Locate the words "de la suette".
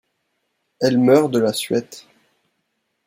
1.29-2.07